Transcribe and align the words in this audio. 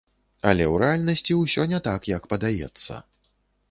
Але 0.51 0.65
ў 0.73 0.83
рэальнасці 0.85 1.39
ўсё 1.43 1.69
не 1.77 1.83
так, 1.91 2.11
як 2.17 2.23
падаецца. 2.35 2.93